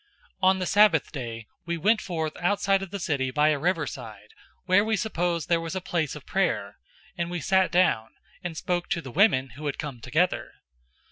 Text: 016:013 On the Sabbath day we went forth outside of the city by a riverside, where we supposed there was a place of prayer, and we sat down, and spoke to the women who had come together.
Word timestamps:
016:013 0.41 0.49
On 0.49 0.57
the 0.57 0.65
Sabbath 0.65 1.11
day 1.11 1.47
we 1.67 1.77
went 1.77 2.01
forth 2.01 2.35
outside 2.37 2.81
of 2.81 2.89
the 2.89 2.97
city 2.99 3.29
by 3.29 3.49
a 3.49 3.59
riverside, 3.59 4.29
where 4.65 4.83
we 4.83 4.95
supposed 4.97 5.47
there 5.47 5.61
was 5.61 5.75
a 5.75 5.79
place 5.79 6.15
of 6.15 6.25
prayer, 6.25 6.79
and 7.19 7.29
we 7.29 7.39
sat 7.39 7.71
down, 7.71 8.07
and 8.43 8.57
spoke 8.57 8.89
to 8.89 8.99
the 9.03 9.11
women 9.11 9.49
who 9.49 9.67
had 9.67 9.77
come 9.77 10.01
together. 10.01 10.53